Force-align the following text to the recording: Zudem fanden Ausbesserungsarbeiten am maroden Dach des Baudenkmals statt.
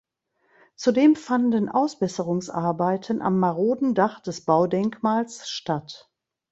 Zudem 0.75 1.15
fanden 1.15 1.69
Ausbesserungsarbeiten 1.69 3.21
am 3.21 3.37
maroden 3.39 3.93
Dach 3.93 4.19
des 4.19 4.43
Baudenkmals 4.45 5.47
statt. 5.47 6.09